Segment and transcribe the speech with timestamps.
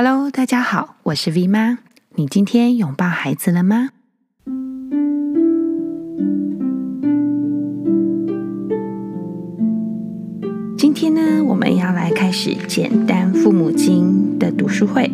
[0.00, 1.78] Hello，大家好，我是 V 妈。
[2.14, 3.88] 你今天拥抱孩子了吗？
[10.76, 15.10] 今天呢，我们要来开始简单父母经的读书会。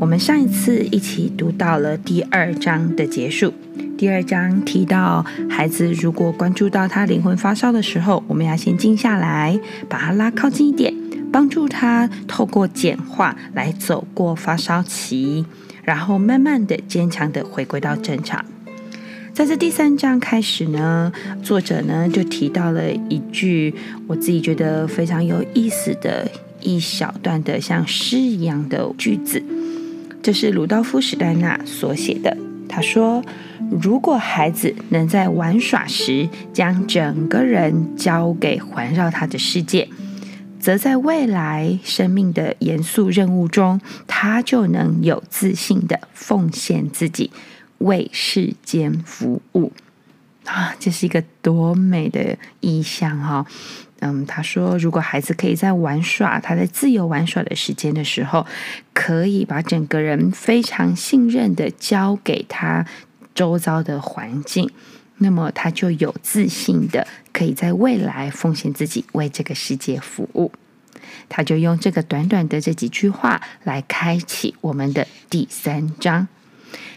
[0.00, 3.52] 我们上一次一起读到了第二章的结束。
[3.98, 10.94] 第二章提到，孩子如果关注到他灵魂发烧的时候，我们要先静下来，把他拉靠近一点，
[11.34, 15.44] 帮助他透过简化来走过发烧期，
[15.82, 18.44] 然后慢慢的、坚强的回归到正常。
[19.32, 23.74] 在这第三章开始呢，作者呢就提到了一句
[24.06, 29.42] 我自己觉得非常有意思的一小段的像诗一样的句子，
[30.22, 32.36] 这是鲁道夫·史黛纳所写的。
[32.68, 33.20] 他说
[33.82, 39.88] ：“如果孩子能在玩耍时将整个人交给环绕他的世界，
[40.64, 47.30] 则在未来生命的严肃任务中，他就能有自信的奉献自己，
[47.80, 49.72] 为世间服务。”
[50.48, 53.46] 啊，这是一个多美的意象哈！
[54.00, 58.46] 嗯，他说，如果孩子可以在玩耍，他在自由玩耍的时间的时候，
[58.94, 62.86] 可以把整个人非常信任的交给他
[63.34, 64.70] 周遭的环境，
[65.18, 70.50] 那么他就有自信的可以在未来奉献自己，为这个世界服务。
[71.28, 76.28] 他就用这个短短的这几句话来开启我们的第三章。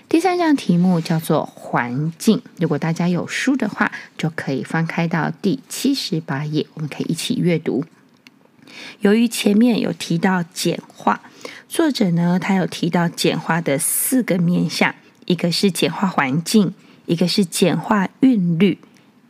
[0.10, 2.42] 第三章题目叫做环境。
[2.60, 7.84] 如果大家有书的话，就可以翻开到第七十八页，我们可以一起阅读。
[9.02, 11.20] 由于前面有提到简化，
[11.68, 16.74] 作者呢，他有提到简化的四个面向：一个是简化环境，
[17.06, 18.78] 一个是简化韵律，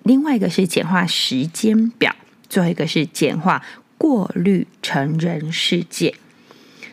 [0.03, 2.15] 另外一个是简化时间表，
[2.49, 3.63] 最后一个是简化
[3.97, 6.15] 过滤成人世界。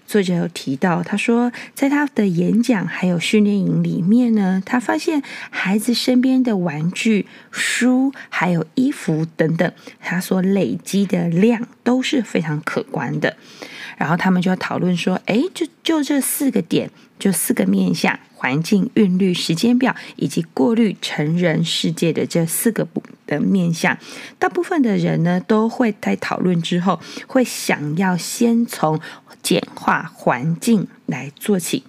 [0.07, 13.35] 作者有提到，他说，在他的演讲还有训练营里面呢，他发现孩子身边的玩具、书还有衣服等等，他所累积的量都是非常可观的。
[13.97, 23.97] 然后他们就要讨论说，诶，就就这四个点，就四个面向：环境、韵律、时间表以及过滤成人世界的这四个不的面向。
[24.39, 29.01] 大部分的人呢，都会在讨论之后，会想要先从
[29.43, 31.85] 简化环境来做起。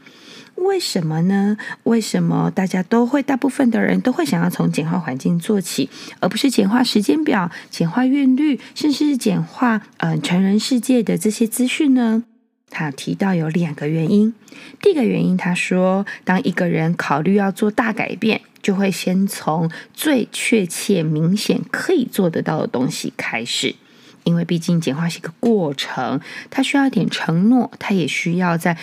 [0.56, 1.58] 为什么呢？
[1.84, 5.90] 为什么大家都会，大部分的人都会想要从简化环境做起，
[6.22, 12.24] 而不是简化时间表、简化韵律，甚至是简化呃成人世界的这些资讯呢？
[12.70, 14.34] 他提到有两个原因。
[14.82, 23.76] 第一个原因，他说，当一个人考虑要做大改变，就会先从最确切、明显可以做得到的东西开始，
[24.24, 28.78] 因为毕竟简化是一个过程，它需要一点承诺，它也需要在。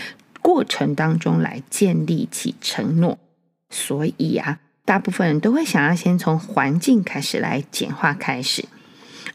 [0.44, 3.16] 过程当中来建立起承诺，
[3.70, 8.64] 所以啊，大部分人都会想要先从环境开始来简化开始，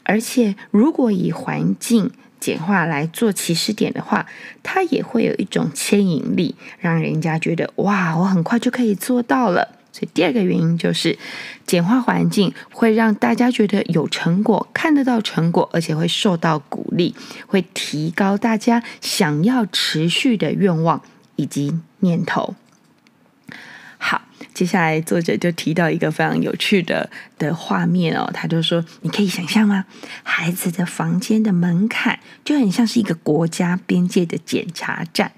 [0.02, 2.10] 而且如果以环境
[2.40, 4.26] 简化来做起始点的话，
[4.62, 9.76] 它也会有一种牵引力，让人家觉得哇，我很快就可以做到了。
[9.90, 11.18] 所以第二个原因就是，
[11.66, 17.14] 简化环境会让大家觉得有成果，看得到成果，而且会受到鼓励，
[17.46, 21.02] 会提高大家想要持续的愿望
[21.34, 22.54] 以及念头。
[23.98, 24.22] 好，
[24.54, 29.84] 接下来作者就提到一个非常有趣的的画面哦，他就说：“你可以想象吗？
[30.22, 35.32] 孩子的房间的门槛就很像是一个国家边界的检查站。”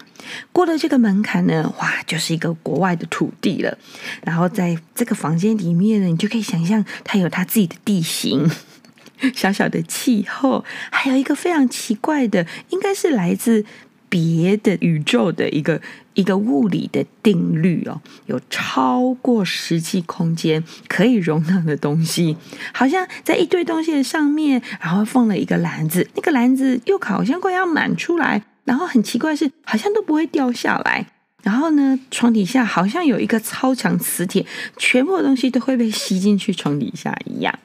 [0.52, 3.78] 过了这个门槛呢，哇，就是一个国外的土地了。
[4.22, 8.46] 然后在这个房间里面呢，你就可以想象它有它自己的地形、
[9.34, 13.64] 小小的气候，还有一个非常奇怪的，应该是来自
[14.10, 15.80] 别的宇宙的一个
[16.12, 22.36] 一个物理的定律哦，有超过实际空间可以容纳的东西，
[22.74, 28.42] 好像在一堆东西的上面，然后放了一个篮子，那个篮子又好像快要满出来。
[28.64, 31.06] 然后很奇怪是，好像都不会掉下来。
[31.42, 34.44] 然后呢，床底下好像有一个超强磁铁，
[34.76, 37.58] 全部的东西都会被吸进去床底下一样。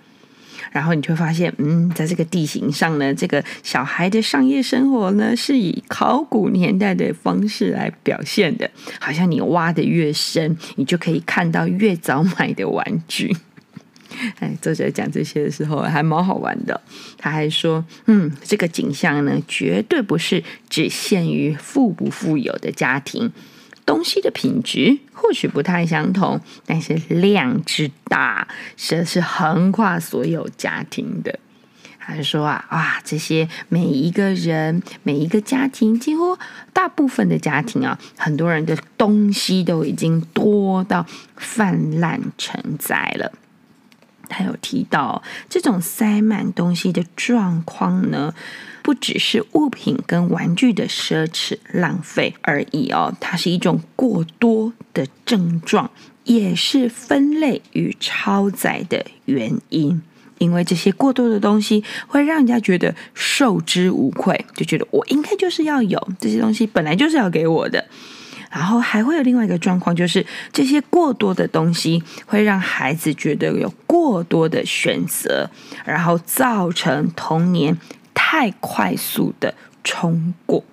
[0.76, 8.70] 然后你就会发现，嗯，在这个地形上呢，这个小孩的商业生活呢，是以考古年代的方式来表现的。
[9.00, 13.34] 好像你挖得越深，你就可以看到越早买的玩具。
[14.40, 16.82] 哎，作者讲这些的时候还蛮好玩的。
[17.18, 23.32] 他还说：“嗯，这个景象呢，绝对不是只限于富不富有的家庭。
[23.86, 31.40] 东西的品质或许不太相同，但是量之大，是是横跨所有家庭的。”
[31.98, 36.38] 还是说啊，哇，这些每一个人、每一个家庭，几乎
[36.72, 41.04] 大部分的家庭啊，很多人的东西都已经多到
[41.36, 43.32] 泛滥成灾了。
[44.30, 48.34] 他有提到，这种塞满东西的状况呢，
[48.82, 55.90] 不只是物品跟玩具的奢侈浪费而已哦，它是一种过多的症状，
[56.24, 60.02] 也是分类与超载的原因。
[60.38, 67.88] 因为这些过多的东西会让人家觉得受之无愧，就觉得我应该就是要有这些东西，本来就是要给我的。
[68.56, 75.50] 然后还会有另外一个状况，就是这些过多的东西会让孩子觉得有过多的选择，
[75.84, 77.78] 然后造成童年
[78.14, 79.54] 太快速的
[79.84, 80.64] 冲过。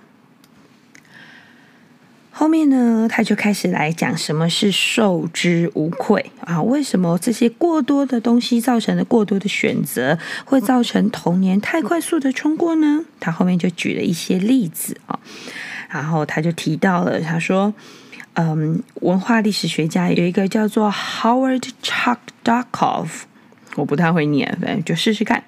[2.31, 6.63] 后面呢，他就开始来讲什么是受之无愧啊？
[6.63, 13.05] 为什么这些过多的东西造成的过多的选择，会造成童年太快速的冲过呢？
[13.19, 15.19] 他后面就举了一些例子啊，
[15.93, 17.73] 然后他就提到了，他说，
[18.35, 23.09] 嗯，文化历史学家有一个叫做 Howard Chuck-Darkoff。
[23.75, 25.43] 我不太会念，反正就试试看。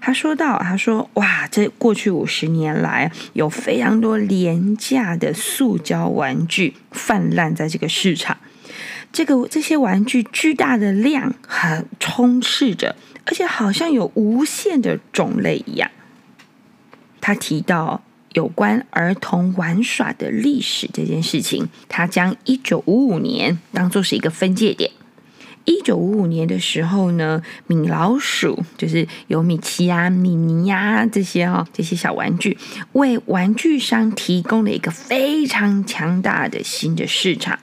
[0.00, 8.36] 他说到：“他说，哇，这过去五十年来，有非常多廉价的塑胶玩具泛滥在这个市场。
[9.12, 12.94] 这个这些玩具巨大的量很充斥着，
[13.24, 15.90] 而且好像有无限的种类一样。”
[17.20, 18.00] 他提到
[18.36, 24.90] 有关儿童玩耍的历史这件事情，他将一九五五年当做是一个分界点。
[25.64, 32.58] 一九五五年的时候呢，米老鼠就是有米奇啊、米妮呀、啊、这些哦，这些小玩具，
[32.92, 37.58] 为玩具商提供了一个非常强大的新的市场。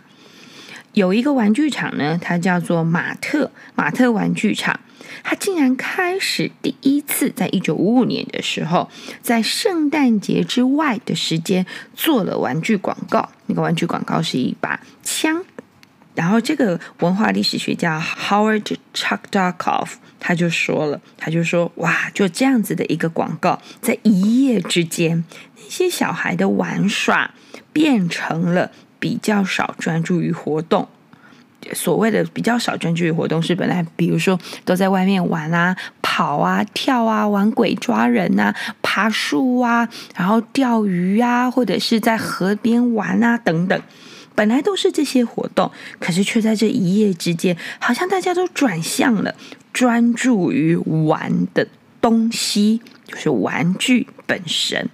[0.93, 4.79] 有一个玩具厂呢，它叫做马特马特玩具厂，
[5.23, 8.89] 它竟然开始第一次在一九五五年的时候，
[9.21, 13.29] 在圣诞节之外的时间做了玩具广告。
[13.47, 15.43] 那个玩具广告是一把枪。
[16.15, 25.23] 然后，这个文化历史学家 Howard Chuck-Darkoff 他就说了，他就说：“哇，就这样子的一个广告，在一夜之间，
[25.55, 27.31] 那些小孩的玩耍
[27.73, 28.71] 变成了
[29.03, 30.87] 比较少专注于活动。
[31.73, 43.81] 所谓的比较少专注于活动，是本来比如说都在外面玩啊、跑啊、跳啊、玩鬼抓人啊、爬树啊，然后钓鱼啊，或者是在河边玩啊等等。”
[44.35, 49.35] 本来都是这些活动，可是却在这一夜之间，好像大家都转向了，
[49.73, 51.67] 专注于玩的
[52.01, 54.89] 东西，就是玩具本身。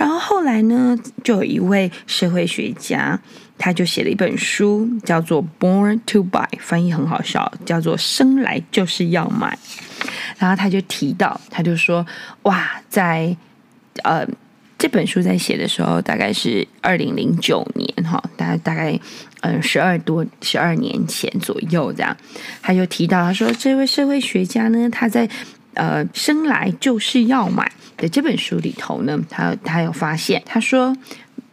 [0.00, 3.20] 然后后来呢，就有一位社会学家，
[3.58, 9.58] 他就写了一本书，叫做《Born to Buy》，翻译很好笑，叫做“生来就是要买”。
[10.40, 12.06] 然后他就提到，他就说
[12.48, 13.36] ：“哇，在
[14.04, 14.26] 呃。”
[14.80, 18.98] 这本书在写的时候，大概是二零零九年，哈，大概大概
[19.42, 22.16] 嗯十二多十二年前左右这样。
[22.62, 25.28] 他就提到，他说这位社会学家呢，他在
[25.74, 30.96] 呃生来就是要买的这本书里头呢，他他有发现，他说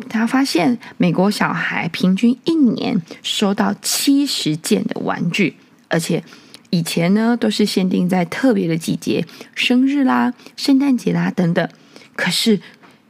[0.10, 5.56] 他发现美国小孩平均一年收到七十件的玩具，
[5.88, 6.24] 而且
[6.70, 9.26] 以前呢都是限定在特别的季节，
[9.56, 11.70] 生日啦、圣诞节啦等等，
[12.16, 12.60] 可是。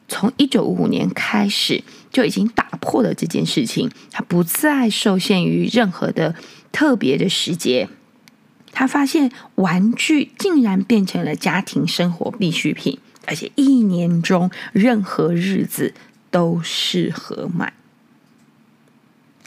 [0.10, 1.84] 从一九五五年开始，
[2.14, 3.92] 就已经打破了这件事情。
[4.10, 6.34] 他不再受限于任何的
[6.72, 7.90] 特别的时节。
[8.78, 15.96] 他发现玩具竟然变成了家庭生活必需品，而且一年中任何日子
[16.30, 17.74] 都适合买。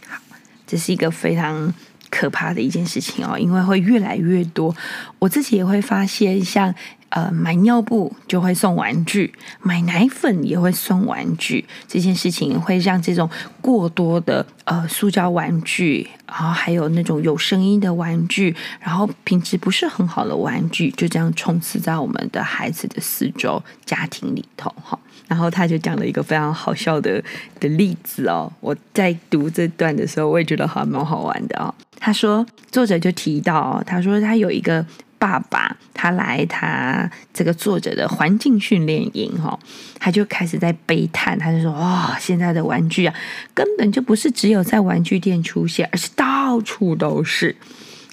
[0.04, 0.18] 好，
[0.66, 1.72] 这是一个非常
[2.10, 4.74] 可怕的一件事情哦，因为会越来越多。
[5.20, 6.74] 我自己也会发现，像。
[7.10, 11.64] 呃，买尿布就会送玩具，买奶粉也会送玩具。
[11.88, 13.28] 这件事情会让这种
[13.60, 24.96] 过多的呃塑胶玩具，然后还有那种有声音的玩具，然后品质不是很好的玩具，就这样充斥在我们的孩子的四周、家庭里头哈。
[25.26, 27.20] 然后他就讲了一个非常好笑的
[27.58, 28.52] 的例子哦。
[28.60, 31.74] 我在读这段的时候，我也觉得还蛮好玩的哦。
[31.98, 34.86] 他说，作者就提到，他说他有一个。
[35.20, 39.56] 爸爸他来他这个作者的环境训练营哈，
[39.98, 43.14] 他就开始在悲叹，他就说：“哇、哦，现在的玩具啊，
[43.52, 47.54] 根本就不是只有在玩具店出现，而是到处都是。”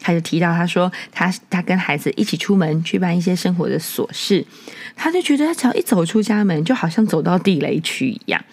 [0.03, 4.45] 他就提到，他说他他跟孩子一起出门去办一些生活的琐事，
[4.93, 8.43] 他就觉得他只要一走出家门，就好像走到地雷区一样，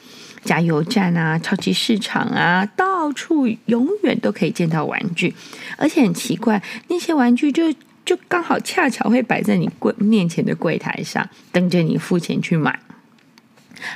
[0.45, 5.35] 加油站啊、超级市场啊，到处永远都可以见到玩具，
[5.77, 7.65] 而且很奇怪，那些玩具就。
[8.05, 12.79] 就刚好恰巧会摆在你柜面前的柜台上，等着你付钱去买。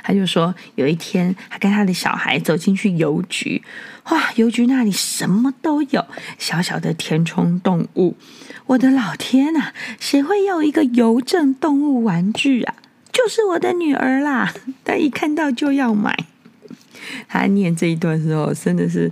[0.03, 3.63] 他就说，有一天他跟他的小孩走进去邮局，
[4.09, 6.05] 哇，邮局那里什么都有，
[6.37, 8.15] 小小的填充动物。
[8.67, 12.75] 我的老天呐，谁会要一个邮政动物玩具啊？
[13.11, 16.25] 就是我的女儿啦，她一看到就要买。
[17.27, 19.11] 他念这一段时候，真的是。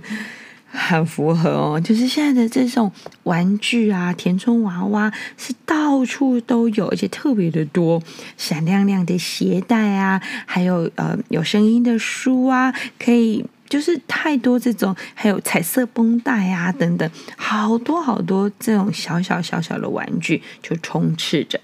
[0.70, 8.02] 很符合哦，就是现在的这种玩具啊，填充娃娃是到处都有，而且特别的多，
[8.36, 21.58] 闪亮亮的鞋带啊，还有呃有声音的书啊，可以就是太多这种，还有彩色绷带啊等等，好多好多这种小小小小的玩具就充斥着。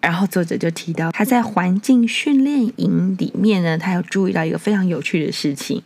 [0.00, 5.82] 然后作者就提到，他在环境训练营里面呢，他有注意到一个非常有趣的事情。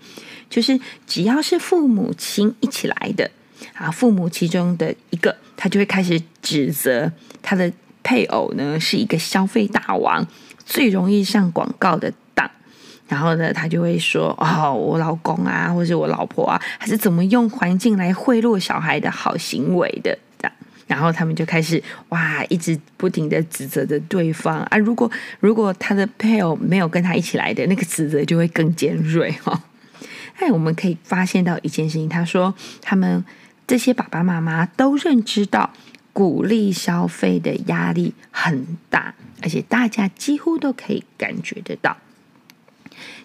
[0.52, 3.30] 就是只要是父母亲一起来的
[3.72, 10.26] 啊，父母其中的一个，他就会开始指责他的配偶呢是一个消费大王，
[10.66, 12.50] 最容易上广告的当。
[13.08, 20.52] 然后呢，他就会说：“哦，我老公啊，或者我老婆啊，还是怎么用环境来贿赂小孩的好行为的。”这样，
[20.86, 24.76] 然后他们就开始哇，一直不停的指责着对方啊。
[24.76, 29.62] 如果如果他的配偶没有跟他一起来的，那个指责就会更尖锐哈。
[30.50, 33.24] 我们可以发现到一件事情，他说他们
[33.66, 35.70] 这些爸爸妈妈都认知到
[36.12, 41.96] 鼓励消费的压力很大，而且大家几乎都可以感觉得到。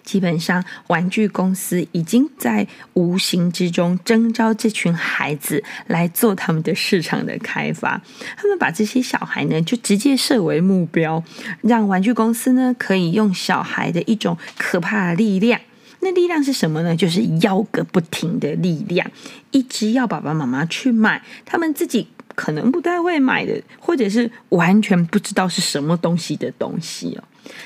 [0.02, 8.00] 基本上，玩具公司已经在无形之中征召这群孩子来做他们的市场的开发。
[8.34, 11.22] 他们把这些小孩呢，就直接设为目标，
[11.60, 15.60] 让玩具公司呢可以用小孩的一种可怕的力量。
[16.00, 16.94] 那力量是什么呢？
[16.94, 19.10] 就是要个不停的力量，
[19.50, 27.24] 一直要爸爸妈妈去买他们自己可能不太会买的，或者是完全不知道是什么东西的东西哦。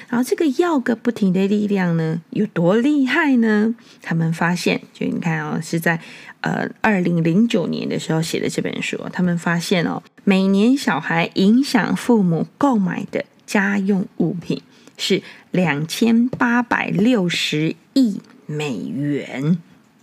[0.09, 3.75] 然后这个要个不停的力量呢，有多厉害呢？
[4.01, 6.01] 他们发现，就你看哦，是在
[6.41, 14.63] 呃二零零九年的时候写的这本书，他们发现哦，每年小孩影响父母购买的家用物品。
[15.03, 19.59] 是两千八百六十亿美元，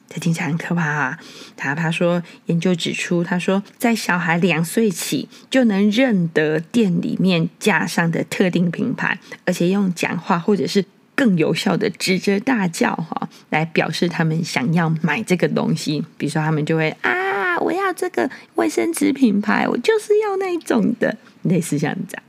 [0.10, 1.20] 这听起来很可怕啊！
[1.56, 10.84] 他他说，研究指出，他说，在小孩两岁起就能认得店里面架上的特定品牌，而且用讲话或者是
[11.15, 16.03] 更有效的指着大叫哈，来表示他们想要买这个东西。
[16.18, 22.24] 比如说，他们就会啊，我要这个卫生纸品牌，我就是要那种的，类似像这样。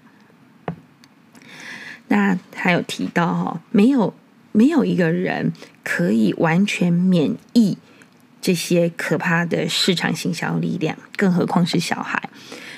[2.10, 4.12] 那还有提到哈，没有
[4.52, 5.52] 没有一个人
[5.84, 7.78] 可以完全免疫
[8.40, 12.28] 这些可怕的市场行销力量，更何况是小孩。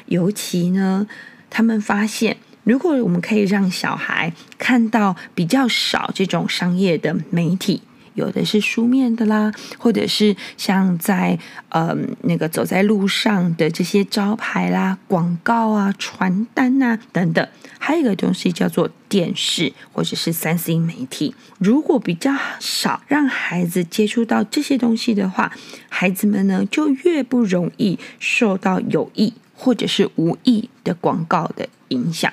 [0.07, 1.07] 尤其呢，
[1.49, 7.83] 他们发现，如果我们可以让小孩看到比较少这种商业的媒体。
[8.15, 11.39] 有的是书面的啦，或者是像在
[11.71, 17.49] 呃那个走在路上的这些招牌啦、广告啊、传单啊等等，
[17.79, 21.35] 还有一个东西叫做电视或者是三 C 媒体。
[21.59, 25.53] 如果比较少让孩子接触到这些东西的话，
[25.91, 32.33] 孩子们呢就越不容易受到有意或者是无意的广告的影响。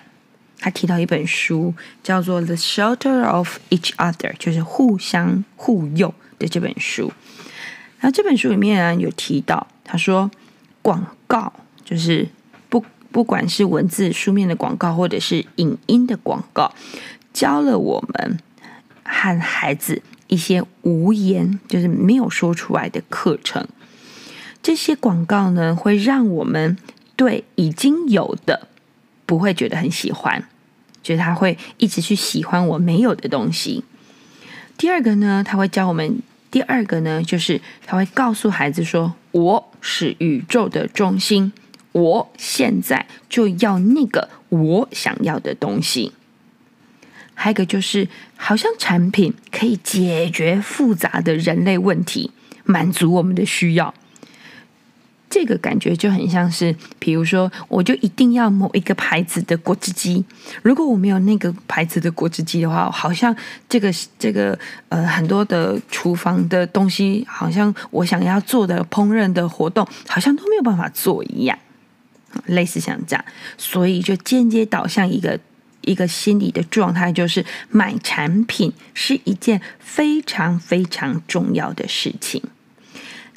[0.57, 7.11] 他提到一本书，叫做《The Shelter of Each Other》，就是互相互佑的这本书。
[7.99, 10.31] 然后这本书里面啊有提到，他说
[10.81, 11.51] 广告
[11.83, 12.29] 就是
[13.11, 16.73] 不管是文字书面的广告，或者是影音的广告，
[17.33, 18.39] 教了我们
[19.03, 23.67] 和孩子一些无言，就是没有说出来的课程。
[24.61, 26.77] 这些广告呢，会让我们
[27.15, 28.67] 对已经有的。
[29.25, 30.43] 不会觉得很喜欢，
[31.03, 33.83] 觉得他会一直去喜欢我没有的东西。
[34.75, 41.53] 第二个呢，他会教我们，第二个呢，就是他会告诉孩子说：“我是宇宙的中心，
[41.99, 46.13] 我现在就要那个我想要的东西。”
[47.33, 52.31] 还有一个就是，好像产品可以解决复杂的人类问题，
[52.65, 53.93] 满足我们的需要。
[55.29, 60.25] 这个感觉就很像是，比如说，我就一定要某一个牌子的果汁机。
[60.63, 63.33] 如果我没有那个牌子的果汁机的话，好像
[63.69, 64.57] 这个这个
[64.89, 71.57] 呃很多的厨房的东西，好像我想要做的烹饪的活动，好像都没有办法做一样，
[72.45, 73.25] 类似像这样，
[73.57, 75.39] 所以就间接导向一个
[75.81, 82.41] 一个心理的状态，就是买产品是一件非常非常重要的事情。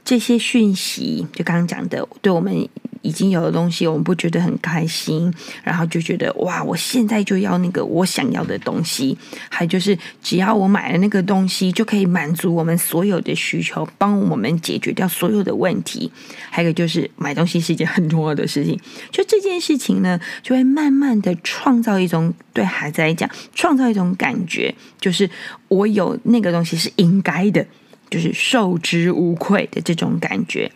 [0.04, 2.68] 这些讯息，就刚刚讲的，对我们
[3.02, 5.32] 已经有的东西，我们不觉得很开心，
[5.62, 9.16] 然后就觉得哇，我现在就要那个我想要的东西。
[9.48, 16.10] 还就是，只要我买了那个东西，就可以满足我们所有的需求，帮我们解决掉所有的问题。
[16.50, 18.78] 还有就是，买东西是一件很重要的事情。
[19.10, 25.28] 就这件事情呢，就会慢慢的创造一种对孩子来讲，创造一种感觉，就是
[25.68, 27.66] 我有那个东西是应该的。
[28.10, 30.70] 就是受之无愧的这种感觉，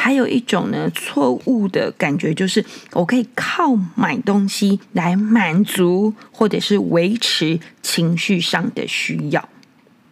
[0.00, 9.40] 还有一种呢，错误的感觉，就是我可以靠买东西来满足或者是维持情绪上的需要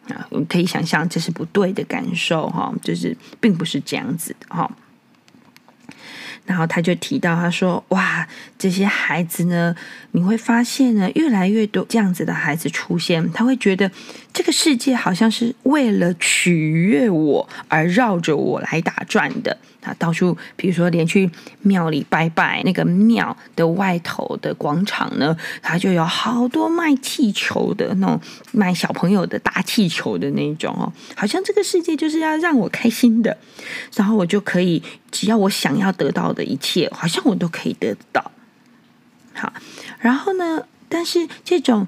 [0.09, 4.69] 啊，我们可以想象这是不对的感受哈，就是并不是这样子的哈。
[6.45, 8.27] 然后他就提到，他说：“哇，
[8.57, 9.75] 这些孩子呢，
[10.13, 13.91] 你会发现呢，越来越多这样子的孩子出现，他会觉得
[14.33, 21.31] 这个世界好像是为了取悦我而绕着我来打转的。”他到处，比如说连去
[21.63, 33.39] 庙里拜拜，那个庙的外头的广场呢，它就有好多卖气球的那种，卖小朋友的大气球的那种哦，好像这个世界就是要让我开心的，
[33.95, 38.33] 然后我就可以，只要我想要得到的一切，好像我都可以得到。
[39.35, 39.53] 好，
[40.01, 41.87] 然后呢，但是这种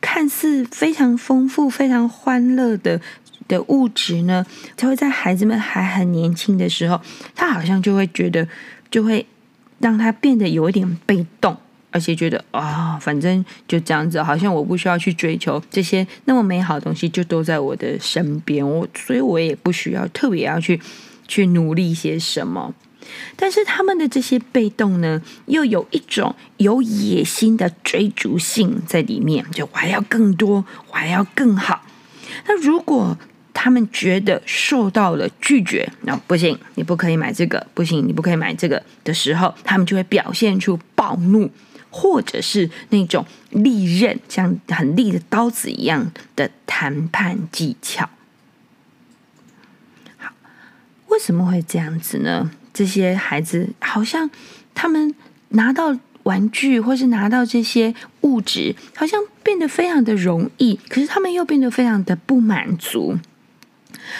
[0.00, 3.00] 看似非常丰富、非常欢乐的。
[3.48, 4.44] 的物质呢，
[4.76, 7.00] 才会在孩子们还很年轻的时候，
[7.34, 8.46] 他好像就会觉得，
[8.90, 9.26] 就会
[9.78, 11.56] 让他变得有一点被动，
[11.90, 20.80] 而且觉得啊、反正就这样子，好像我不需要去追求这些那么美好的东西，就都在我的身边，我所以，我也不需要特别要去
[21.28, 22.74] 去努力些什么。
[23.36, 31.82] 但是他们的这些被动呢，又有一种有野心的追逐性在里面，就我还要更多，我还要更好。
[32.48, 33.16] 那如果
[33.58, 41.50] 他们觉得受到了拒绝，那不行，你不可以买这个，不行，你不可以买这个的时候，他们就会表现出暴怒，
[41.88, 48.10] 或者是那种利刃，像很利的刀子一样的谈判技巧。
[50.18, 50.34] 好，
[51.08, 52.50] 为什么会这样子呢？
[52.74, 54.30] 这些孩子好像
[54.74, 55.14] 他们
[55.48, 63.18] 拿到玩具，或是拿到这些物质，好像变得非常的容易，可是他们又变得非常的不满足。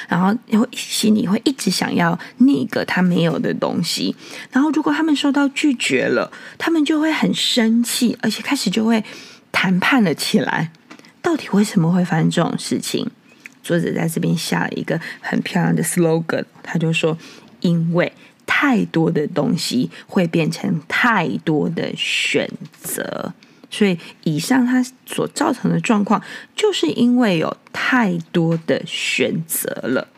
[0.09, 4.15] 然后会心里会一直想要那个他没有的东西，
[4.51, 9.03] 然后如果他们受到拒绝了，他们就会很生气，而且开始就会
[9.53, 10.71] 谈判了起来。
[11.23, 13.09] 到底为什么会发生这种事情？
[13.63, 17.19] 作者在这边下了一个很漂亮的 slogan，他就说：
[17.61, 18.13] 因为
[18.47, 22.49] 太多的东西会变成太多的选
[22.81, 23.35] 择。
[23.71, 26.23] 所以，以上它所造成的状况，
[26.55, 30.09] 就是因为有太多的选择了。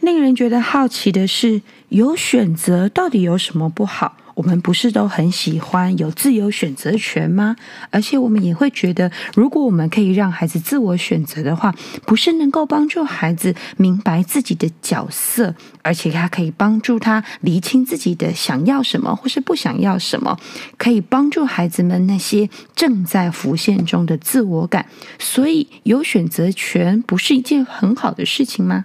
[0.00, 4.16] 令人觉得好奇的是，有选择到底有什么不好？
[4.36, 7.56] 我们不是都很喜欢有自由选择权吗？
[7.90, 20.38] 而且我们也会觉得，如果我们可以让孩子自我选择的话，不是能够帮助孩子明白自己的角色，而且他可以帮助他厘清自己的想要什么或是不想要什么，
[20.76, 24.84] 可以帮助孩子们那些正在浮现中的自我感。
[25.18, 28.84] 所以，有选择权不是一件很好的事情吗？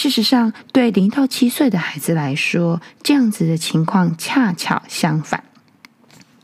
[0.00, 5.42] 事实上，对零到七岁的孩子来说，这样子的情况恰巧相反，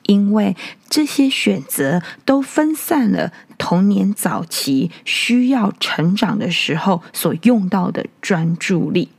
[0.07, 0.57] 因为
[0.91, 9.11] 这些选择都分散了童年早期需要成长的时候所用到的专注力，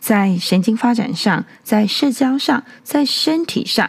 [0.00, 3.88] 在神经发展上，在社交上，在身体上。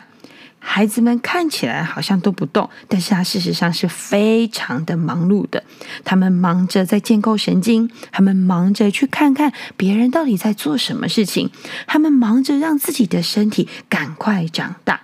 [0.61, 5.63] 孩子们看起来好像都不动，但是他事实上是非常的忙碌的。
[6.03, 11.49] 他们忙着在建构神经，他们忙着去看看别人到底在做什么事情，
[11.87, 15.01] 他们忙着让自己的身体赶快长大。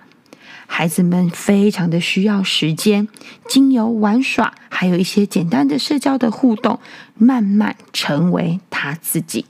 [0.68, 3.08] 孩子们非常的需要时间，
[3.48, 6.80] 经由玩耍，还有一些简单的社交的互动，
[7.14, 9.46] 慢慢成为他自己。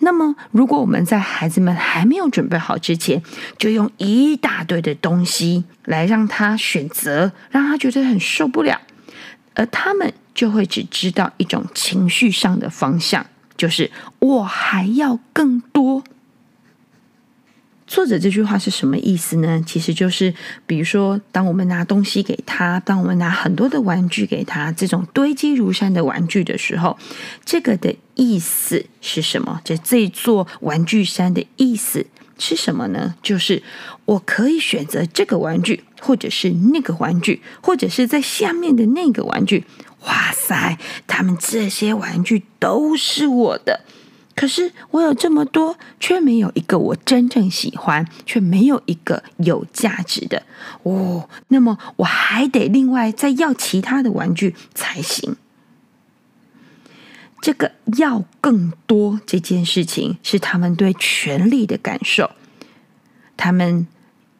[0.00, 3.22] 那么，如果我们在孩子们还没有准备好之前，
[3.58, 8.80] 就用一大堆的东西来让他选择，让他觉得很受不了，
[9.54, 13.24] 而他们就会只知道一种情绪上的方向，
[13.56, 16.02] 就是我还要更多。
[17.90, 19.60] 作者这句话是什么意思呢？
[19.66, 20.32] 其实就是，
[20.64, 26.96] 比如说，当我们拿东西给他，当我们拿很多的玩具给他，这种堆积如山的玩具的时候，
[27.44, 29.60] 这个的意思是什么？
[29.64, 32.06] 这这座玩具山的意思
[32.38, 33.16] 是什么呢？
[33.24, 33.60] 就是
[34.04, 39.64] 我可以选择这个玩具，或者是那个玩具，或者是在下面的那个玩具。
[40.04, 43.80] 哇塞，他们这些玩具都是我的。
[44.40, 50.44] 可是我有这么多，却没有一个我真正喜欢，却没有一个有价值的
[50.82, 51.28] 哦。
[51.48, 55.36] 那么我还得另外再要其他的玩具才行。
[57.42, 62.30] 这个要更多这件事情，是他们对权力的感受。
[63.36, 63.86] 他们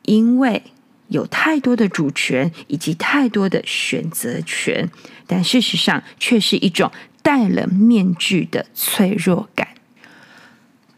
[0.06, 0.62] 因为
[1.08, 4.90] 有太多的主权以及太多的选择权，
[5.26, 9.68] 但事实上却是一种戴了面具的脆弱感。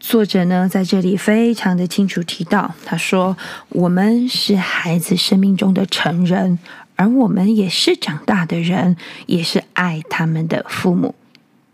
[0.05, 3.37] 作者呢，在这里非常的清楚提到，他说
[3.69, 6.59] ：“我们是孩子生命中的成人，
[6.97, 11.15] 而我们也是长大的人，也是爱他们的父母。”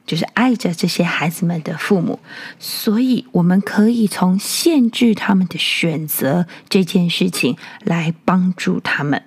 [0.05, 2.19] 就是爱着这些孩子们的父母，
[2.59, 9.23] 所以我们可以从限制他们的选择这件事情来帮助他们。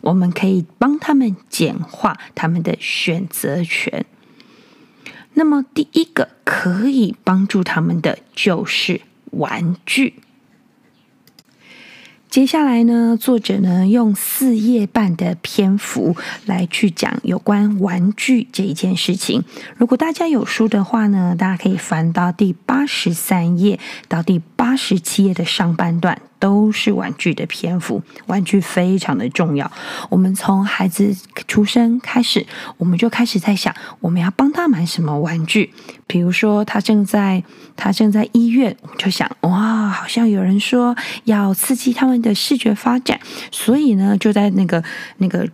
[0.00, 4.06] 我们可以帮他们简化他们的选择权。
[5.34, 10.14] 那么，第一个可以帮助他们的就是玩具。
[12.30, 19.44] 接下来呢，作者呢用四页半的篇幅来去讲有关玩具这一件事情。
[19.76, 26.18] 如果大家有书的话呢，大家可以翻到第八十三页到第八十七页的上半段。
[26.38, 29.70] 都是玩具的篇幅，玩具非常的重要。
[30.08, 31.14] 我们从孩子
[31.46, 32.46] 出生开始，
[32.76, 35.72] 我们就开始在想，我们要帮他买什么玩具。
[36.06, 37.42] 比如说，他正在
[37.76, 43.20] 他正在医院，我们就想，哇，好像有人说要刺激他们的视觉发展，
[43.50, 44.82] 所以呢，就在那个
[45.18, 45.46] 那个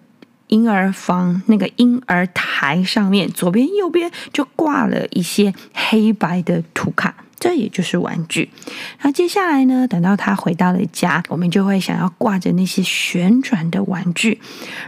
[0.48, 7.14] 婴儿房那个婴儿台上面，左边右边就挂了一些黑白的图卡。
[7.38, 8.50] 这也就是玩具。
[8.98, 14.40] 然后接下来呢，等到他回到了家，我们就会想要挂着那些旋转的玩具。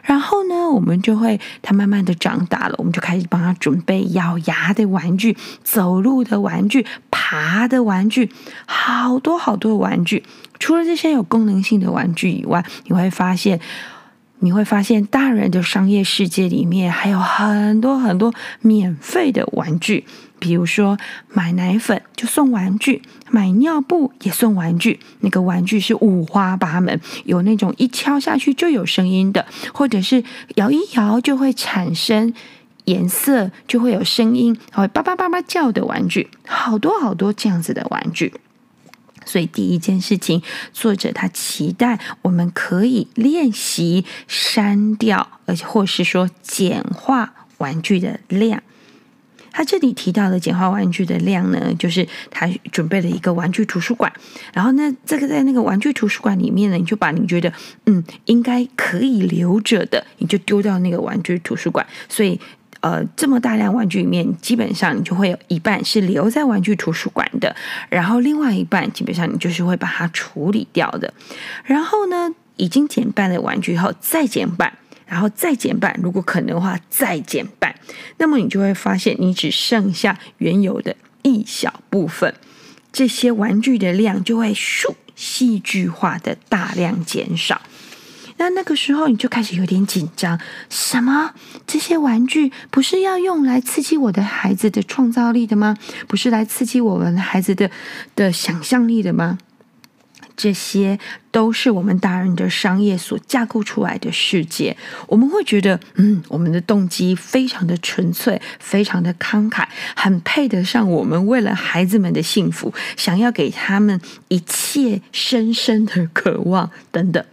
[0.03, 8.31] 然后呢，我们就会他慢慢的长大了，我们就开始帮他准备咬牙的玩具、走路的玩具、爬的玩具，
[8.67, 10.23] 好多好多的玩具。
[10.59, 13.61] 除了这些有功能性的玩具以外，你会发现，
[14.39, 18.33] 你会发现大人的商业世界里面还有很多很多
[18.63, 20.05] 免费的玩具。
[20.39, 20.99] 比如说，
[21.33, 25.01] 买奶粉就送玩具，买尿布也送玩具。
[25.21, 30.23] 那个玩具是五花八门，有那种一敲下去就有声音的，或者是
[30.57, 32.33] 摇一摇就会产生
[32.85, 38.33] 颜色，就会有声音，会叭叭叭叭叫的玩具，好多好多这样子的玩具。
[39.25, 40.41] 所以第一件事情，
[40.73, 48.63] 作者他期待我们可以练习删掉，而且或是说简化玩具的量。
[49.57, 54.13] 他这里提到的简化玩具的量呢，就是他准备了一个玩具图书馆，
[54.53, 57.51] 然后呢，这个在那个玩具图书馆里面呢，你就把你觉得
[57.87, 61.87] 嗯应该可以留着的，你就丢到那个玩具图书馆。
[62.07, 62.39] 所以
[62.81, 67.57] 呃，这么大量玩具里面，基本上你就会有一半是留在玩具图书馆的，
[67.89, 71.15] 然后另外一半基本上你就是会把它处理掉的。
[71.65, 74.71] 然后呢，已经减半的玩具后再减半。
[75.07, 77.75] 然后再减半，如果可能的话，再减半，
[78.19, 82.35] 那么你就会发现，你只剩下原有的一小部分，
[82.93, 87.63] 这些玩具的量就会咻戏剧化的大量减少。
[88.39, 90.39] 那那个时候你就开始有点紧张，
[90.69, 91.33] 什么？
[91.67, 95.79] 这些玩具不是要用来刺激我的孩子的创造力的吗？
[96.07, 97.71] 不是来刺激我们孩子的
[98.15, 99.39] 的想象力的吗？
[100.37, 100.99] 这些
[101.31, 104.77] 都是我们大人的商业所架构出来的世界。
[105.07, 117.25] 我们会觉得，嗯，我们的动机非常的纯粹，非常的慷慨，很配得上我们为了孩子们的幸福，想要给他们一切深深的渴望等等。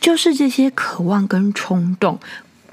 [0.00, 2.20] 就是这些渴望跟冲动，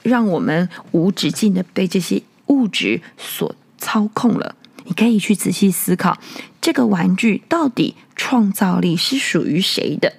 [0.04, 4.56] 让我们无止境的被这些物质所操控了。
[4.84, 6.16] 你可以去仔细思考，
[6.62, 10.14] 这个玩具到底创造力是属于谁的？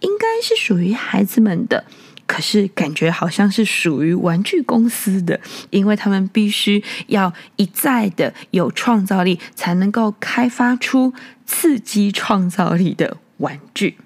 [0.00, 1.84] 应该是属于孩子们的，
[2.26, 5.38] 可是感觉好像是属于玩具公司的，
[5.70, 11.12] 因为他们必须要一再的有创造力，才能够开发出
[11.44, 13.98] 刺激创造力的玩具。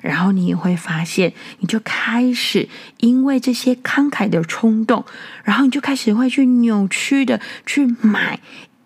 [0.00, 5.04] 然后你也会发现，你就开始因为这些慷慨的冲动，
[5.44, 8.40] 然后你就开始会去扭曲的去买。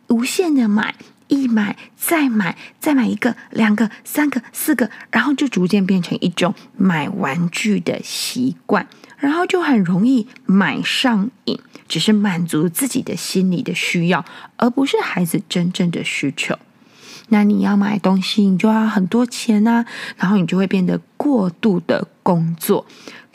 [0.09, 0.95] 无限的买，
[1.29, 8.87] 一买再买，再买一个、两个、三个、四个，然后就逐渐变成一种买玩具的习惯，
[9.19, 11.59] 然后就很容易买上瘾，
[11.89, 14.25] 只是满足自己的心理的需要，
[14.57, 16.57] 而不是孩子真正的需求。
[17.29, 19.85] 那你要买东西，你就要很多钱啊，
[20.17, 22.87] 然后你就会变得过度的工作。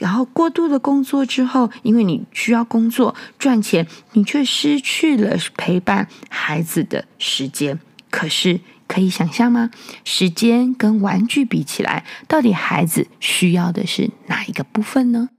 [0.02, 7.80] 然后过度的工作之后，因为你需要工作赚钱，你却失去了陪伴孩子的时间。
[8.10, 9.70] 可是可以想象吗？
[10.04, 15.30] 时间跟玩具比起来，到底孩子需要的是哪一个部分呢？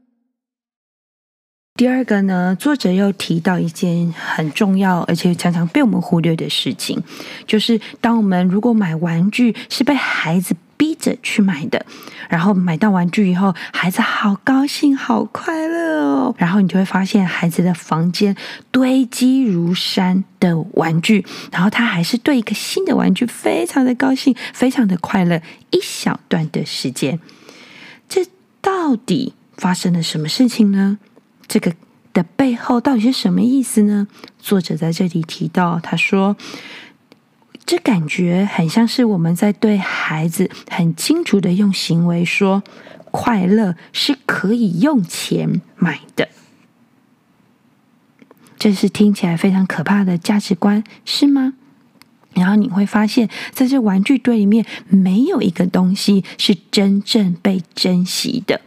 [1.74, 7.02] 第二个呢，作者又提到一件很重要，而且常常被我们忽略的事情，
[7.46, 11.86] 就是当我们如果买玩具是被孩子逼着去买的，
[12.28, 18.34] 然后买到玩具以后，孩子好高兴、好快乐哦，然后你就会发现孩子的房间
[18.72, 25.40] 堆积如山的玩具，然后他还是对一个新的玩具非常的高兴、非常的快乐，
[25.70, 27.20] 一小段的时间，
[28.08, 28.26] 这
[28.60, 30.98] 到底发生了什么事情呢？
[31.46, 31.72] 这个
[32.12, 34.08] 的背后到底是什么意思呢？
[34.40, 36.36] 作者在这里提到，他说
[37.64, 42.62] ：“这感觉很像是我们在对孩子很清楚的用行为说，
[43.10, 46.28] 快乐是可以用钱买的。
[48.58, 51.54] 这是听起来非常可怕的价值观，是吗？
[52.34, 58.60] 然后你会发现，在这玩具堆里面，没有一个东西是真正被珍惜的。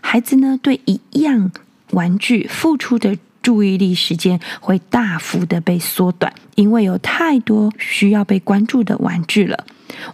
[0.00, 1.50] 孩子呢，对一样。”
[1.92, 3.16] 玩具付出的
[3.48, 9.64] 注意力时间会大幅的被缩短，因为有太多需要被关注的玩具了。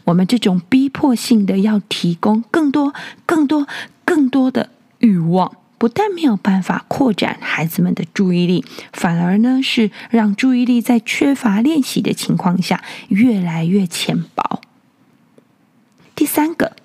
[0.04, 2.94] 我们这种逼迫性的要提供更多、
[3.26, 3.66] 更多、
[4.04, 4.70] 更多的
[5.00, 14.60] 欲望，不但没有办法扩展孩子们的注意力，反而呢是让注意力在缺乏练习的情况下越来越浅薄。
[16.14, 16.76] 第三个，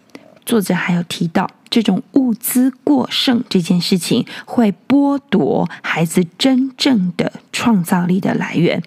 [0.43, 1.51] 作者还有提到。
[1.69, 8.82] 这种物资过剩这件事情，会剥夺孩子真正的创造力的来源。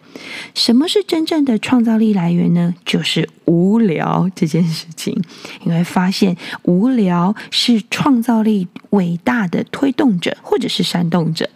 [0.54, 2.74] 什么是真正的创造力来源呢？
[2.84, 5.22] 就是无聊这件事情。
[5.62, 11.48] 你会发现，无聊是创造力伟大的推动者，或者是煽动者。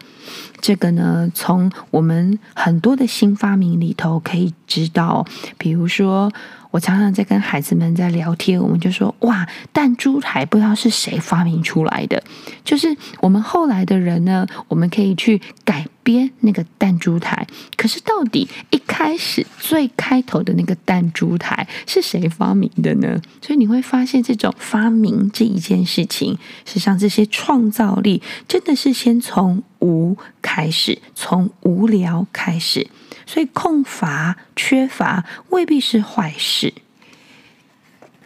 [0.61, 5.27] 这个呢，从我们很多的新发明里头可以知道，
[5.59, 6.33] 比如说。
[6.77, 12.23] 我常常在跟孩子们在聊天，我们就说：“哇，弹珠台不知道是谁发明出来的。
[12.67, 17.47] 就是我们后来的人呢，我们可以去改编那个弹珠台。
[17.79, 23.23] 可是到底一开始最开头的那个弹珠台是谁发明的呢？
[23.41, 26.37] 所以你会发现，这种发明这一件事情，
[26.67, 32.87] 实际上这些创造力真的是先从无开始，从无聊开始。”
[33.27, 36.73] 所以空乏、缺乏未必是坏事。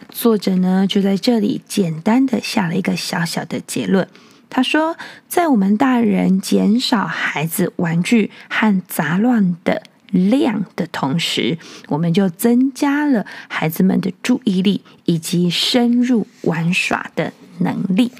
[0.09, 4.07] 作者呢，就在这里简单的下了一个小小的结论。
[4.49, 4.97] 他说，
[5.29, 18.11] 在我们大人减少孩子玩具和杂乱的量的同时，我们就增加了孩子们的注意力以及深入玩耍的能力。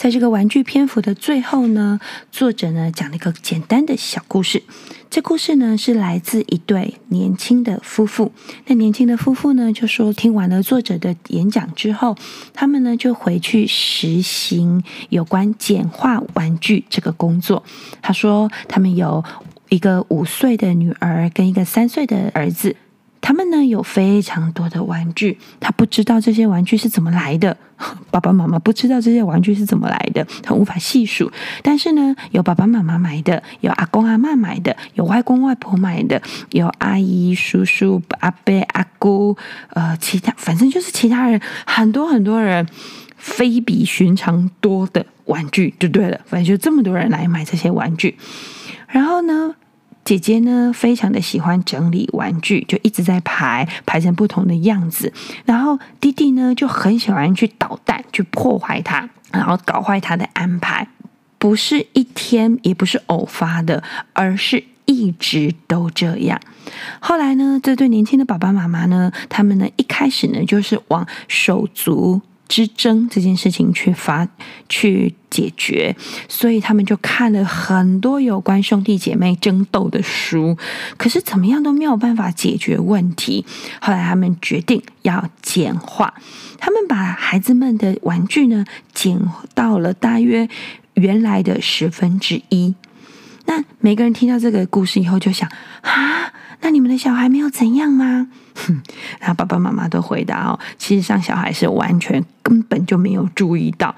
[0.00, 2.00] 在这个玩具篇幅的最后呢，
[2.32, 4.62] 作者呢讲了一个简单的小故事。
[5.10, 8.32] 这故事呢是来自一对年轻的夫妇。
[8.64, 12.16] 那年轻的夫妇呢就说，听完了作者的演讲之后，
[12.54, 17.62] 他们呢就回去实行有关简化玩具这个工作。
[18.00, 19.22] 他说，他们有
[19.68, 22.74] 一个五岁的女儿跟一个三岁的儿子。
[23.20, 27.56] 他们呢有非常多的玩具，他不知道这些玩具是怎么来的。
[28.10, 31.32] 爸爸妈妈不知道这些玩具是怎么来的，他无法细数。
[31.62, 39.34] 但是呢，有爸爸妈妈买的，有阿公阿嬷买的，有外公外婆买的，有阿姨叔叔阿伯阿姑，
[39.70, 42.66] 呃，其他反正就是其他人，很多很多人，
[43.16, 46.20] 非比寻常多的玩具就对了。
[46.26, 48.14] 反正就这么多人来买这些玩具，
[48.88, 49.54] 然后呢，
[50.04, 55.12] 姐姐呢，非常的喜欢整理玩具，就一直在排，排成不同的样子。
[55.44, 60.88] 然后弟弟呢，就很喜欢去捣蛋，去破坏它，然后搞坏他的安排。
[61.38, 63.82] 不是一天，也不是偶发的，
[64.12, 66.40] 而是一直都这样。
[66.98, 72.20] 后来呢，这对年轻的爸爸妈妈呢，他们呢，一开始呢，就是往手足。
[72.50, 74.26] 之争这件事情去发
[74.68, 75.94] 去解决，
[76.28, 80.58] 所以他们就看了很多有关兄弟姐妹争斗的书，
[80.96, 83.46] 可是怎么样都没有办法解决问题。
[83.80, 86.12] 后来他们决定要简化，
[86.58, 89.16] 他们把孩子们的玩具呢减
[89.54, 90.48] 到了大约
[90.94, 92.74] 原来的十分之一。
[93.46, 95.48] 那每个人听到这个故事以后就想
[95.82, 98.28] 啊，那你们的小孩没有怎样吗？
[98.54, 98.80] 哼，
[99.18, 103.94] 然后爸爸妈妈都回答哦，其实上小孩是完全根本就没有注意到，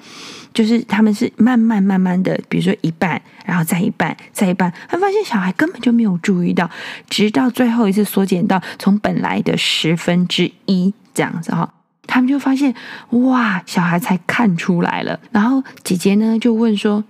[0.55, 6.71] 就是他们是慢慢慢慢的，比如说一半，然后再一半，再一半，他发现小孩根本就没有注意到，
[7.09, 11.69] 直到最后一次缩减到从本来的十分之一这样子哈，
[12.07, 12.73] 他们就发现
[13.11, 17.03] 哇，小孩才看出来了，然后姐姐呢就问说，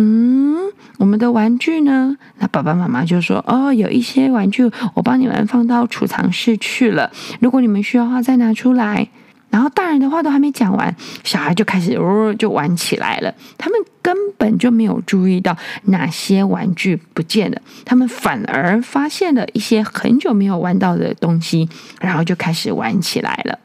[0.00, 0.50] 嗯。
[0.98, 2.14] 我们的玩具呢？
[2.38, 7.10] 那爸爸妈妈就说：“哦，有一些玩具我帮你们放到储藏室去了，
[7.40, 9.08] 如果你们需要的话，再拿出来。”
[9.48, 13.34] 然后大人的话都还没讲完，小孩就开始哦就玩起来了。
[13.56, 21.66] 他们根本就没有注意到哪些玩具不见了，他们反而发现了一些很久没有玩到的东西，
[22.00, 23.58] 然后就开始玩起来了。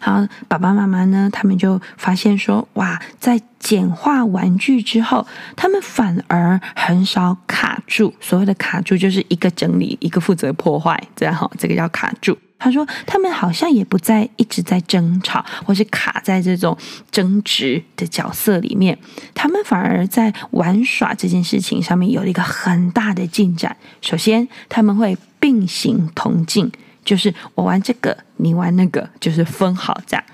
[0.00, 8.12] 好，爸爸妈妈呢，他们就发现说，哇，在简化玩具之后，他们反而很少卡住。
[8.20, 12.36] 所谓的卡住，就是一个整理，一个负责破坏，这样哈，这个叫卡住。
[12.58, 16.76] 他说，他们好像也不再一直在争吵，或是卡在这种
[17.10, 18.96] 争执的角色里面，
[19.34, 23.76] 他们反而在玩耍这件事情上面有了一个很大的进展。
[24.00, 26.70] 首先，他们会并行同进，
[27.04, 30.24] 就是我玩这个，你玩那个，就是分好这样。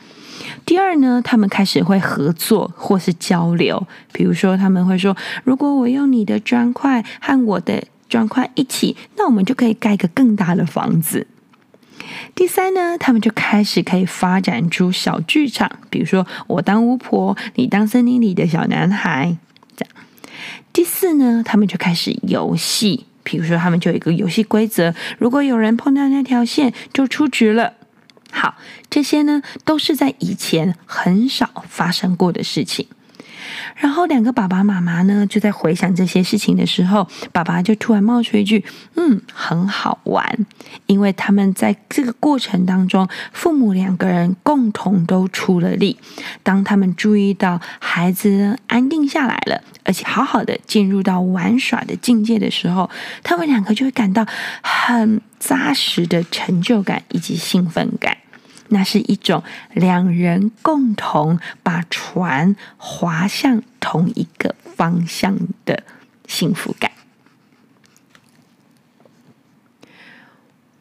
[0.65, 11.27] 第二呢，他们开始会合作或是交流，比如说他们会说，如果我用你的砖块和我的砖块一起，那我们就可以盖一个更大的房子。
[12.35, 19.37] 第三呢，他们就开始可以发展出小剧场，比如说我当巫婆，你当森林里的小男孩，
[19.77, 19.95] 这样。
[20.73, 27.75] 第四呢，他们就开始游戏，比如说他们就有一个游戏规则，如果有人碰到那条线，就出局了。
[28.33, 28.57] 好，
[28.89, 32.87] 这些呢都是在以前很少发生过的事情。
[33.77, 38.65] 然后两个爸爸妈妈呢，就在回想这些事情的时候，爸爸就突然冒出一句
[38.97, 40.47] ：“嗯，很好玩。”
[40.87, 45.99] 因为他们在这个过程当中，父母两个人共同都出了力。
[46.43, 52.91] 当他们注意到孩子安定下来了，而且好好的进入到玩耍的境界的时候，
[53.23, 54.27] 他们两个就会感到
[54.63, 58.17] 很扎实的成就感以及兴奋感。
[58.71, 59.43] 那是一种
[59.75, 65.85] 两人共同把船划向同一个方向的
[66.27, 66.91] 幸福感。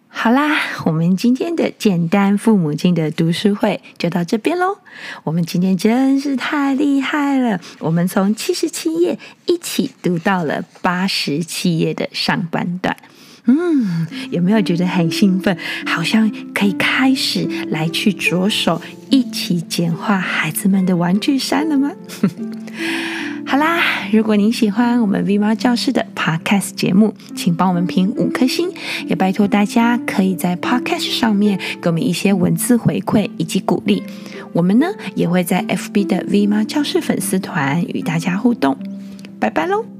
[0.08, 4.80] 好啦，我们今天的简单父母亲的读书会就到这边喽。
[5.23, 12.97] 我们今天真是太厉害了，我们从七十七页一起读到了八十七页的上半段。
[13.50, 15.58] 嗯，有没有觉得很兴奋？
[15.88, 21.92] 好像可以开始来去着手一起简化孩子们的玩具山了吗？
[23.48, 23.80] 好啦，
[24.12, 28.70] 如果您喜欢我们 V 猫教室的 Podcast 节目，请帮我们评五颗星，
[29.08, 34.04] 也拜托大家可以在 Podcast 上面给我们一些文字回馈以及鼓励。
[34.54, 34.86] 我们呢
[35.16, 38.78] 也会在 FB 的 V 猫教室粉丝团与大家互动。
[39.40, 39.99] 拜拜喽！